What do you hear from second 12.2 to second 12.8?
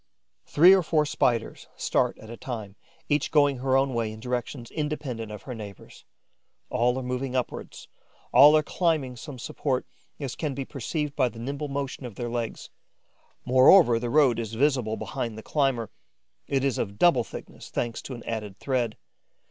legs.